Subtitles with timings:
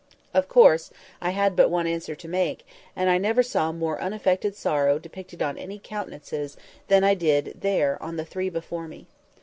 [0.33, 0.89] Of course,
[1.21, 2.65] I had but one answer to make;
[2.95, 8.01] and I never saw more unaffected sorrow depicted on any countenances than I did there
[8.01, 9.05] on the three before me.